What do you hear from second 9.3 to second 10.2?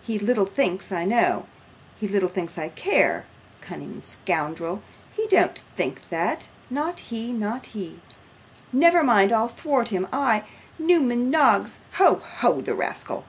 I'll thwart him